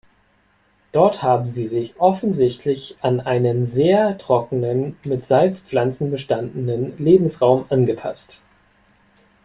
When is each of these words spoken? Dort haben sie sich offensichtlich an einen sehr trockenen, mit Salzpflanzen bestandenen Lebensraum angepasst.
Dort 0.93 1.21
haben 1.21 1.53
sie 1.53 1.67
sich 1.67 1.99
offensichtlich 1.99 2.97
an 3.01 3.19
einen 3.19 3.67
sehr 3.67 4.17
trockenen, 4.17 4.97
mit 5.03 5.27
Salzpflanzen 5.27 6.09
bestandenen 6.09 6.97
Lebensraum 6.97 7.65
angepasst. 7.69 8.41